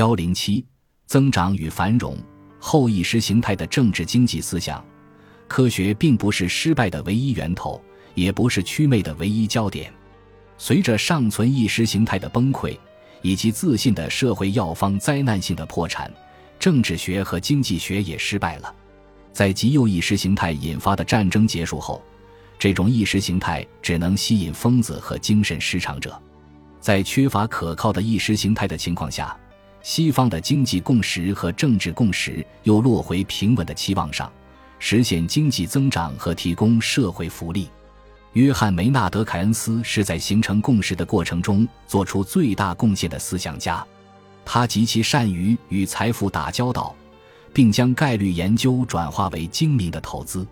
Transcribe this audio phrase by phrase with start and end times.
[0.00, 0.64] 幺零七，
[1.04, 2.16] 增长与繁荣
[2.58, 4.82] 后意识形态的政治经济思想，
[5.46, 7.78] 科学并不是失败的唯一源头，
[8.14, 9.92] 也不是祛魅的唯一焦点。
[10.56, 12.74] 随着尚存意识形态的崩溃，
[13.20, 16.10] 以及自信的社会药方灾难性的破产，
[16.58, 18.74] 政治学和经济学也失败了。
[19.34, 22.02] 在极右意识形态引发的战争结束后，
[22.58, 26.18] 这种意识形态只能吸引疯子和精神失常者。
[26.80, 29.38] 在缺乏可靠的意识形态的情况下，
[29.82, 34.30] 西方的经济共识和政治共识又落回平稳的期望上，
[34.78, 37.68] 实现经济增长和提供社会福利。
[38.34, 43.84] 约翰·梅纳德·凯恩斯是在形成共识的过程中做出最大贡献的思想家，
[44.44, 46.94] 他极其善于与财富打交道。
[47.52, 50.46] 并将概率研究转化为精明的投资，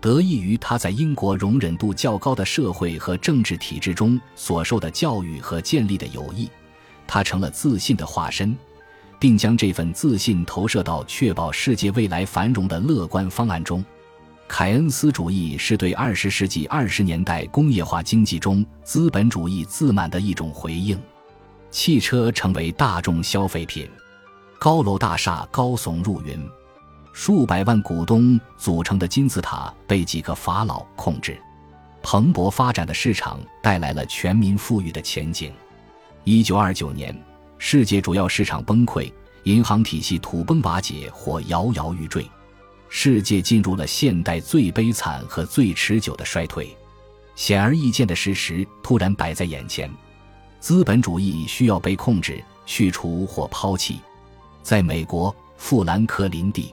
[0.00, 6.50] 得益于他在英国容忍度较高的社会和政治体制中所受的教育和建立的友谊，
[7.06, 8.56] 他成了自信的化身，
[9.22, 13.84] 并将这份自信投射到确保世界未来繁荣的乐观方案中。
[14.48, 21.00] 凯恩斯主义是对二十世纪二十年代工业化经济中资本主义自满的一种回应，
[21.70, 23.88] 汽车成为大众消费品。
[24.58, 26.36] 高楼大厦高耸入云，
[27.12, 31.40] 数百万股东组成的金字塔被几个法老控制。
[32.02, 35.52] 蓬勃发展的市场带来了全民富裕的前景。
[36.24, 37.16] 一九二九年，
[37.64, 39.10] 世界主要市场崩溃，
[39.44, 42.28] 银行体系土崩瓦解或摇摇欲坠，
[42.88, 46.76] 世界进入了现代最悲惨和最持久的衰退。
[47.36, 49.88] 显而易见的事实突然摆在眼前：
[50.58, 54.00] 资本主义需要被控制、去除或抛弃。
[54.64, 56.72] 在美国，富兰克林 ·D·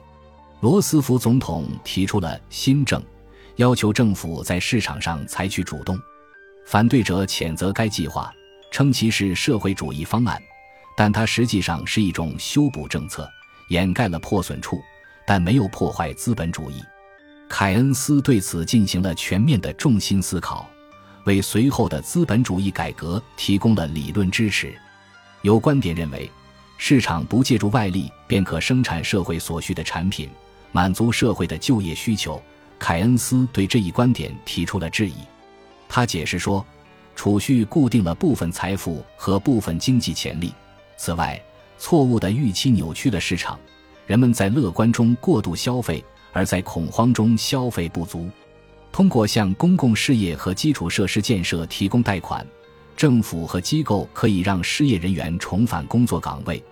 [0.58, 3.00] 罗斯福总统提出了新政，
[3.56, 5.96] 要求政府在市场上采取主动。
[6.66, 8.28] 反对者谴责该计划，
[8.72, 10.36] 称其是社会主义方案，
[11.00, 13.26] 但它实际上是一种修补政策，
[13.68, 14.82] 掩盖了破损处，
[15.26, 16.74] 但没有破坏资本主义。
[17.48, 20.68] 凯恩斯对此进行了全面的重心思考，
[21.24, 24.78] 为随后的资本主义改革提供了理论支持。
[25.40, 26.30] 有观点认为。
[26.76, 30.28] 市场不借助外力便可生产社会所需的产品，
[30.70, 32.42] 满足社会的就业需求。
[32.78, 35.14] 凯恩斯对这一观点提出了质疑。
[35.88, 36.62] 他解释说，
[37.16, 40.52] 储蓄固定了部分财富和部分经济潜力。
[41.02, 41.42] 此外，
[41.78, 43.58] 错误的预期扭曲了市场，
[44.06, 48.28] 人们在乐观中过度消费，而在恐慌中消费不足。
[48.92, 52.46] 通过向公共事业和基础设施建设提供贷款。
[52.98, 56.62] 政府和机构可以让失业人员重返工作岗位，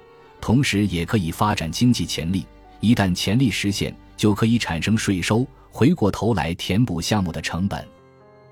[0.43, 2.45] 同时也可以发展经济潜力。
[2.81, 7.83] 一旦潜力实现，就可以产生税收，回过头来填补项目的成本。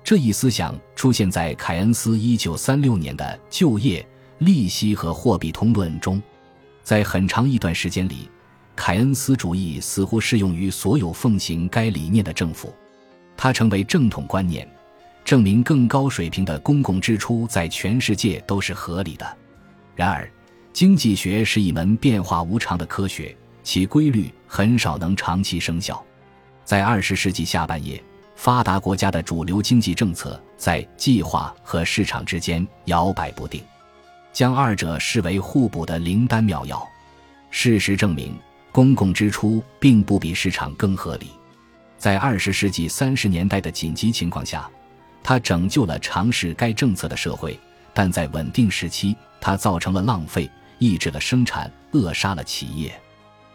[0.03, 4.03] 这一思想出现在凯恩斯1936年的《就业、
[4.39, 6.21] 利息和货币通论》中。
[6.83, 8.29] 在很长一段时间里，
[8.75, 12.73] 凯恩斯主义似乎适用于所有奉行该理念的政府，
[13.35, 14.67] 它成为正统观念。
[15.25, 19.37] 证明更高水平的公共支出在全世界都是合理的。
[19.93, 20.31] 然而，
[20.71, 26.01] 经济学是一门变化无常的科学，其规律很少能长期生效。
[26.63, 28.01] 在二十世纪下半叶，
[28.37, 33.61] 发达国家的主流经济政策在计划和市场之间摇摆不定，
[34.37, 36.87] 将二者视为互补的灵丹妙药。
[37.49, 38.37] 事实证明，
[38.71, 41.31] 公共支出并不比市场更合理。
[41.97, 44.69] 在二十世纪三十年代的紧急情况下。
[45.23, 47.59] 它拯救了尝试该政策的社会，
[47.95, 50.47] 但在稳定时期，它造成了浪费，
[50.77, 52.93] 抑制了生产，扼杀了企业。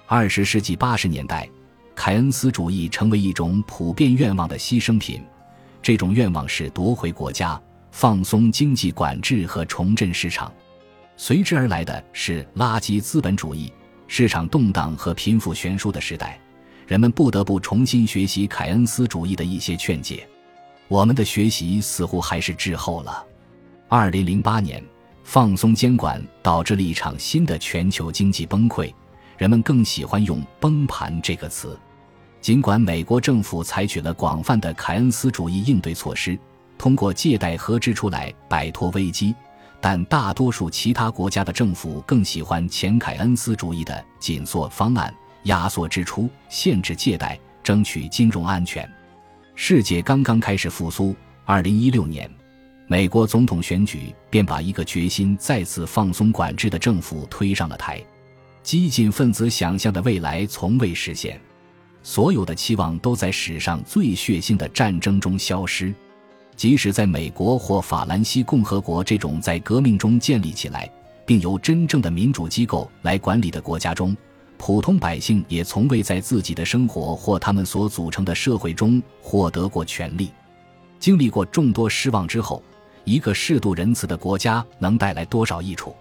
[0.08, 1.48] 二十世纪八十年代，
[1.94, 5.22] 凯恩斯主义成为一种普遍愿望的牺牲品。
[5.80, 7.58] 这种愿望是夺回国家、
[7.92, 10.52] 放松经济管制和重振市场。
[11.24, 13.72] 随之而来的是垃圾资本主义。
[14.08, 16.36] 市场动荡和贫富悬殊的时代，
[16.84, 20.28] 人们不得不重新学习凯恩斯主义的一些劝解。
[20.88, 23.24] 我们的学习似乎还是滞后了。
[23.88, 24.82] 二零零八年，
[25.22, 28.92] 放松监管导致了一场新的全球经济崩溃。
[29.38, 31.78] 人们更喜欢用“崩盘”这个词。
[32.40, 36.36] 尽管美国政府采取了广泛的凯恩斯主义应对措施，
[36.76, 39.32] 通过借贷和支出来摆脱危机，
[39.82, 45.12] 但大多数其他国家的政府更喜欢前凯恩斯主义的紧缩方案：
[45.42, 48.88] 压缩支出、限制借贷、争取金融安全。
[49.56, 51.14] 世界刚刚开始复苏。
[51.44, 52.30] 二零一六年，
[52.86, 58.00] 美国总统选举便把一个决心再次放松管制的政府推上了台。
[58.62, 61.40] 激进分子想象的未来从未实现，
[62.04, 65.92] 所有的期望都在史上最血腥的战争中消失。
[66.62, 70.88] 即使在美国或法兰西共和国这种在革命中建立起来，
[71.26, 74.16] 并由真正的民主机构来管理的国家中，
[74.58, 80.30] 普通百姓也从未在自己的生活或他们所组成的社会中获得过权利。
[81.00, 82.62] 经历过众多失望之后，
[83.02, 85.92] 一个适度仁慈的国家能带来多少益处？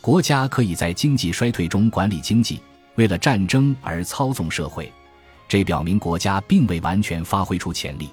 [0.00, 2.60] 国家可以在经济衰退中管理经济，
[2.94, 4.88] 为了战争而操纵社会，
[5.48, 8.08] 这表明国家并未完全发挥出潜力。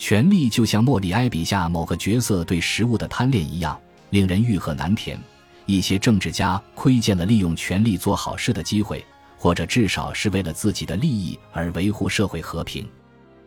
[0.00, 5.20] 权力就像莫里埃笔下某个角色对食物的贪恋一样，令人欲壑难填。
[5.66, 9.04] 一些政治家窥见了利用权力做好事的机会，
[9.36, 12.88] 或者至少是为了自己的利益而维护社会和平。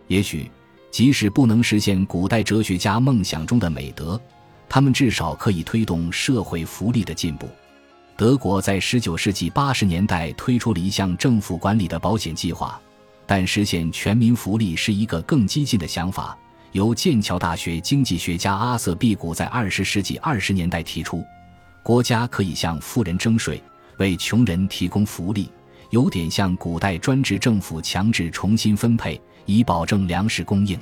[0.08, 0.50] 也许。
[0.92, 4.22] 即使不能实现古代哲学家梦想中的美德，
[4.70, 7.50] 他们至少可以推动社会福利的进步。
[8.16, 12.80] 德国在19世纪80年代推出了一项政府管理的保险计划，
[13.26, 16.38] 但实现全民福利是一个更激进的想法。
[16.74, 21.24] 由剑桥大学经济学家阿瑟·毕古在20世纪20年代提出，
[21.84, 23.62] 国家可以向富人征税，
[23.98, 25.52] 为穷人提供福利，
[25.92, 29.22] 有点像古代专制政府强制重新分配。
[29.46, 30.80] 以保证粮食供应，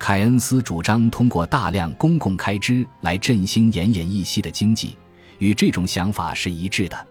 [0.00, 4.96] 凯恩斯主张通过大量公共开支来振兴奄奄一息的经济，
[5.38, 7.06] 与这种想法是一致的。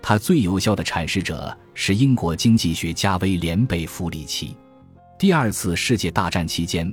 [0.00, 4.56] 他最有效的阐释者是英国经济学家威廉·贝弗里奇。
[5.18, 6.90] 第二次世界大战期间，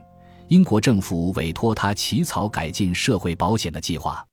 [0.50, 4.26] 英国政府委托他起草改进社会保险的计划。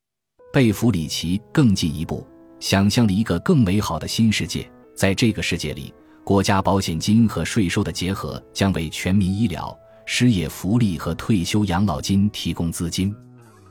[0.53, 2.25] 贝弗里奇更进一步，
[2.61, 5.93] 想象了一个更美好的新世界，在这个世界里。
[6.23, 9.77] 国家保险金和税收的结合将为全民医疗、
[10.07, 13.15] 失业福利和退休养老金提供资金。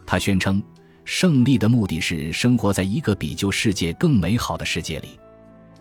[0.05, 0.61] 他宣称，
[1.05, 5.17] 胜利的目的是生活在一个比旧世界更美好的世界里。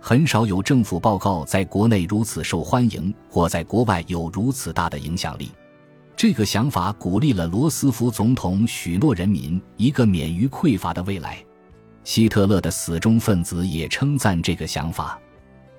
[0.00, 5.50] 很少有政府报告在国内如此受欢迎，或在国外有如此大的影响力。
[6.22, 11.44] 这个想法鼓励了罗斯福总统许诺人民一个免于匮乏的未来。
[12.04, 15.18] 希特勒的死忠分子也称赞这个想法。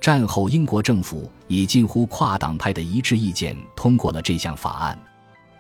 [0.02, 5.00] 战后，英国政府以近乎跨党派的一致意见通过了这项法案，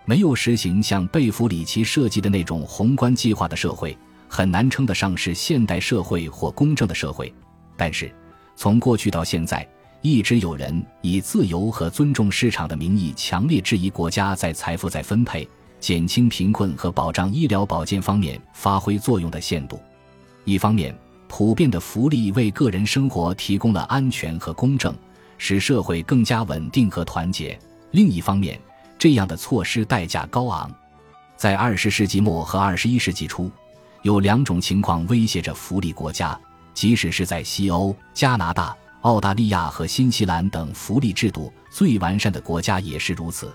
[0.03, 3.97] 没有实行像贝弗里奇设计的那种宏观计划的社会，
[4.27, 7.33] 很难称得上是现代社会或公正的社会。
[7.77, 8.13] 但是，
[8.57, 9.65] 从过去到现在，
[10.03, 15.47] 一直有人以自由和尊重市场的名义，强烈质疑国家在财富再分配、
[15.79, 19.79] 减轻贫困和保障医疗保健方面发挥作用的限度。
[20.43, 20.93] 一方面，
[21.29, 24.93] 普遍的福利为个人生活提供了安全和公正，
[25.37, 27.57] 使社会更加稳定和团结。
[27.91, 28.59] 另一方面，
[28.99, 30.69] 这样的措施代价高昂。
[31.37, 33.49] 在二十世纪末和二十一世纪初，
[34.01, 36.37] 有两种情况威胁着福利国家，
[36.73, 43.53] 即使是在西欧、加拿大、澳大利亚和新西兰等福利制度最完善的国家也是如此。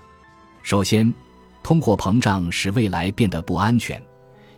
[0.63, 1.13] 首先，
[1.61, 4.01] 通货膨胀使未来变得不安全。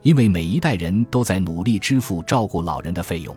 [0.02, 3.36] 因为每一代人都在努力支付照顾老人的费用。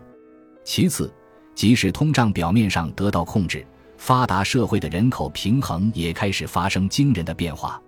[0.65, 1.13] 其次，
[1.55, 3.67] 即使通胀表面上得到控制，
[3.99, 7.79] 发达社会的人口平衡也开始发生惊人的变化。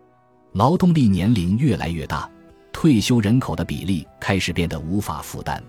[0.52, 2.30] 劳动力年龄越来越大，
[2.70, 5.62] 退休人口的比例开始变得无法负担。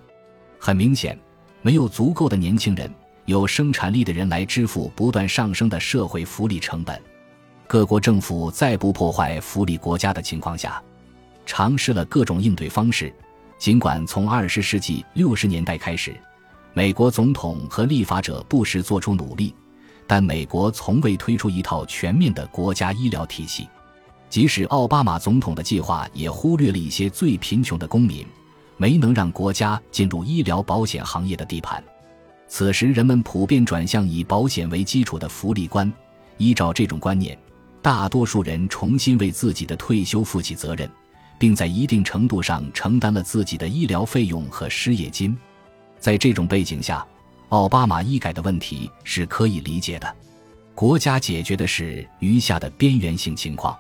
[0.60, 1.18] 很明显，
[1.62, 2.94] 没有足够的年轻人、
[3.28, 7.00] 有生产力的人来支付不断上升的社会福利成本。
[7.68, 10.82] 各国政府在不破坏福利国家的情况下。
[11.46, 13.14] 尝试了各种应对方式，
[13.58, 16.14] 尽管从二十世纪六十年代开始，
[16.74, 19.54] 美国总统和立法者不时做出努力，
[20.06, 23.68] 但美国从未推出一套全面的国家医疗体系。
[24.30, 28.26] 即使奥巴马总统的计划也忽略了一些最贫穷的公民，
[28.76, 31.82] 没能让国家进入医疗保险行业的地盘。
[32.48, 35.92] 此时，人们普遍转向以保险为基础的福利观。
[36.38, 37.38] 依照这种观念，
[37.82, 40.90] 大多数人重新为自己的退休负起责任。
[41.40, 45.38] 并在一定程度上承担了自己的医疗费用和失业金，
[46.00, 47.06] 在这种背景下，
[47.50, 50.16] 奥巴马医改的问题是可以理解的。
[50.74, 53.78] 国家解决的是余下的边缘性情况，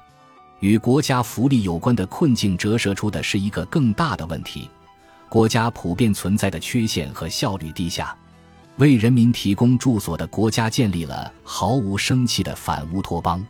[0.59, 4.69] 与国家福利有关的困境折射出的是一个更大的问题：
[5.29, 8.15] 国家普遍存在的缺陷和效率低下。
[8.77, 13.45] 为人民提供住所的国家建立了毫无生气的反乌托邦。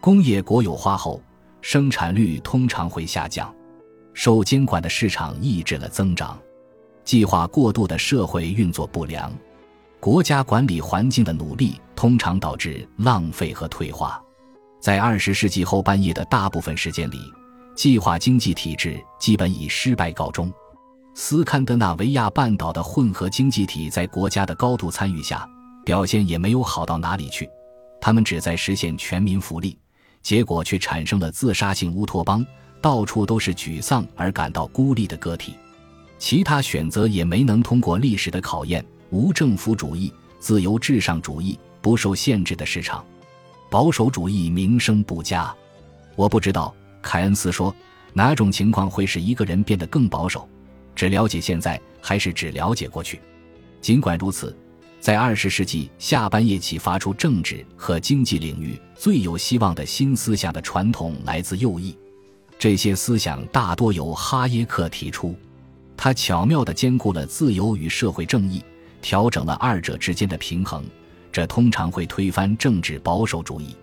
[0.00, 1.22] 工业国有化后。
[1.64, 3.54] 生产率通常会下降，
[4.14, 6.36] 受监管的市场抑制了增长，
[7.04, 9.32] 计划过度的社会运作不良，
[10.00, 14.20] 国家管理环境的努力通常导致浪费和退化。
[14.80, 17.32] 在二十世纪后半叶的大部分时间里，
[17.76, 20.52] 计划经济体制基本以失败告终。
[21.14, 25.46] 斯堪的纳维亚半岛的混合经济体在国家的高度参与下，
[25.84, 27.48] 表现也没有好到哪里去，
[28.00, 29.78] 他们旨在实现全民福利。
[30.22, 32.46] 结果却产生了自杀性乌托邦，
[32.80, 35.54] 到处都是沮丧而感到孤立的个体。
[36.16, 38.84] 其他选择也没能通过历史的考验。
[39.10, 43.04] 无政府主义、自由至上主义、不受限制的市场，
[43.68, 45.54] 保守主义名声不佳。
[46.16, 47.74] 我不知道，凯恩斯说，
[48.14, 50.48] 哪种情况会使一个人变得更保守？
[50.94, 53.20] 只了解现在，还是只了解过去？
[53.80, 54.56] 尽管如此，
[55.00, 61.96] 在二十世纪下半叶启发出政治和经济领域最有希望的新思想的传统来自右翼。
[62.58, 65.34] 这些思想大多由哈耶克提出，
[65.96, 68.62] 他巧妙地兼顾了自由与社会正义。
[69.00, 70.84] 调整了二者之间的平衡，
[71.32, 73.74] 这通常会推翻政治保守主义。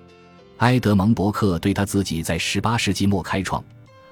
[0.60, 3.62] 埃德蒙·伯克对他自己在十八世纪末开创，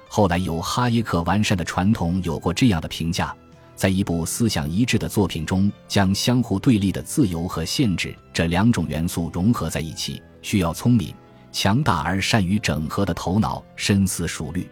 [0.08, 3.34] 后来由哈耶克完善的传统有过这样的评价：
[3.76, 11.14] 在一部思想一致的作品中，将相互对立的自由和限制这两种元素融合在一起，需要聪明、
[11.52, 14.68] 强大而善于整合的头脑，深思熟虑。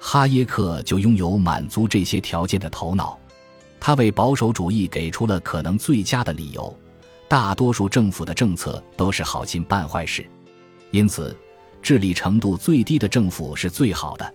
[0.00, 3.18] 哈耶克就拥有满足这些条件的头脑。
[3.80, 6.76] 他为保守主义给出了可能最佳的理由：
[7.28, 10.28] 大多数政府的政策都是好心办坏事，
[10.90, 11.34] 因此，
[11.80, 14.34] 治理程度最低的政府是最好的。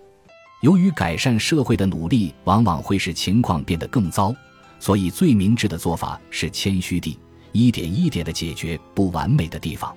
[0.60, 4.34] 由于改善社会的努力往往会使情况变得更糟，
[4.78, 7.18] 所以最明智的做法是谦虚地
[7.52, 9.94] 一点一点地解决不完美的地方。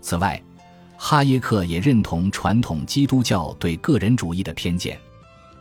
[0.00, 0.40] 此外，
[0.96, 4.98] 哈耶克也认同传统基督教对个人主义的偏见：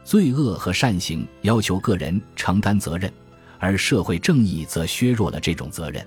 [0.03, 3.11] 罪恶和善行要求个人承担责任。
[3.59, 6.05] 而社会正义则削弱了这种责任。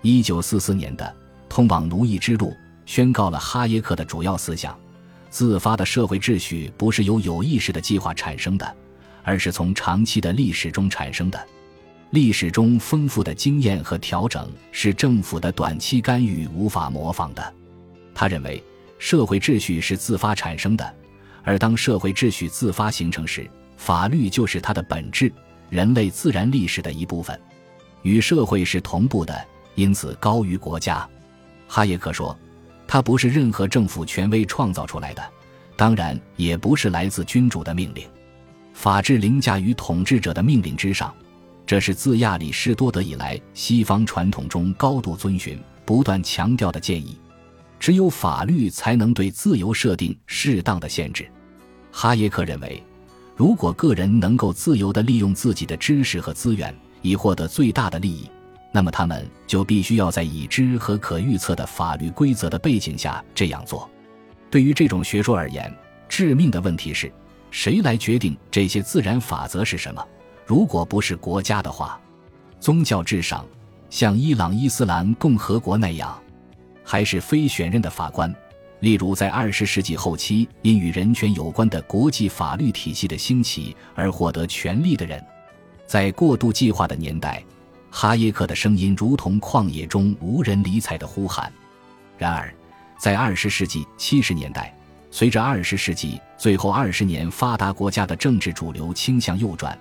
[0.00, 1.04] 一九四四年的
[1.48, 2.50] 《通往奴役之路》
[2.86, 4.78] 宣告了哈耶克的主要思想：
[5.34, 8.76] 自发的社会秩序不是由有意识的计划产生的，
[9.24, 11.44] 而是从长期的历史中产生的。
[12.10, 17.52] 历史中丰富的经验和调整是政府的短期干预无法模仿的。
[18.14, 18.62] 他认为，
[18.96, 20.94] 社会秩序是自发产生的，
[21.42, 25.32] 而当社会秩序自发形成时，法律就是它的本质。
[25.68, 27.36] 人类自然历史的一部分，
[28.02, 31.04] 与社会是同步的，因此高于国家。
[31.66, 32.38] 哈耶克说，
[32.86, 35.22] 它不是任何政府权威创造出来的，
[35.76, 38.06] 当然也不是来自君主的命令。
[38.72, 41.14] 法治凌驾于统治者的命令之上，
[41.66, 47.18] 这是自亚里士多德以来西方传统中高度遵循、不断强调的建议。
[47.78, 51.28] 只有法律才能对自由设定适当的限制。
[51.90, 52.82] 哈耶克认为。
[53.36, 56.72] 如果个人能够自由地利用自己的知识和资源
[57.02, 58.30] 以获得最大的利益，
[58.74, 63.88] 那么他们就必须要在已知和可预测的法律规则的背景下这样做。
[64.50, 65.72] 对于这种学说而言，
[66.08, 67.12] 致命的问题是
[67.52, 70.04] 谁来决定这些自然法则是什么？
[70.44, 72.00] 如果不是国家的话，
[72.58, 73.46] 宗教至上，
[73.90, 76.20] 像伊朗伊斯兰共和国那样，
[76.82, 78.34] 还是非选任的法官？
[78.80, 85.24] 例如，在二十世纪后期，因与人权有关的国际法律体系的兴起而获得权力的人，
[85.86, 87.40] 在过度计划的年代，
[87.96, 91.50] 哈耶克的声音如同旷野中无人理睬的呼喊。
[92.18, 92.52] 然而，
[92.98, 94.76] 在二十世纪七十年代，
[95.12, 99.78] 随着二十世纪最后二十年发达国家的政治主流倾向右转，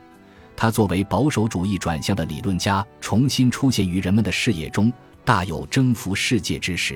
[0.55, 4.93] 他作为保守主义转向的理论家重新出现于人们的视野中，
[5.25, 6.95] 大有征服世界之势。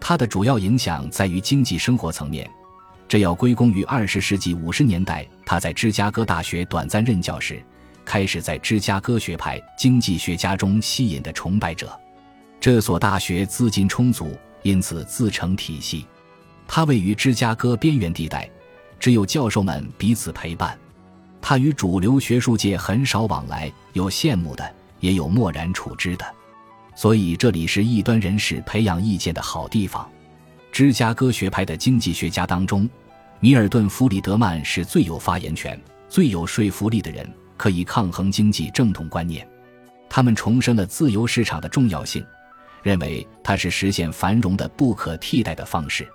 [0.00, 2.48] 他的主要影响在于经济生活层面，
[3.08, 7.60] 这要归功于二十世纪五十年代他在芝加哥大学短暂任教时，
[8.06, 11.94] 开始在芝加哥学派经济学家中吸引的崇拜者。
[12.58, 16.06] 这所大学资金充足，因此自成体系。
[16.66, 18.48] 它位于芝加哥边缘地带，
[18.98, 20.78] 只有教授们彼此陪伴。
[21.42, 26.24] 他与主流学术界很少往来，有羡慕的，也有漠然处之的。
[26.94, 30.08] 所以这里是异端人士培养意见的好地方。
[30.72, 32.88] 芝加哥学派的经济学家当中，
[33.38, 39.46] 米尔顿·弗里德曼是最有发言权、最有说服力的人，可以抗衡经济正统观念。
[40.08, 42.24] 他们重申了自由市场的重要性，
[42.82, 46.08] 认为它是实现繁荣的不可替代的方式。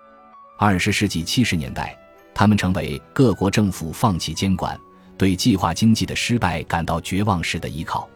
[0.58, 1.98] 二十世纪七十年代，
[2.34, 4.80] 他们成为各国政府放弃监管、
[5.18, 8.08] 对计划经济的失败感到绝望时的依靠。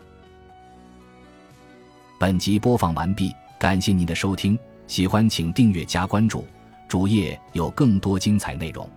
[2.17, 6.47] 本集播放完毕，感谢您的收听，喜欢请订阅加关注，
[6.87, 8.89] 主页有更多精彩内容。